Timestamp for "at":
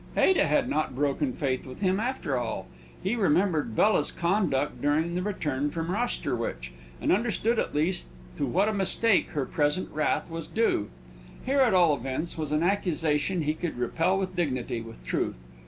7.59-7.75, 11.59-11.75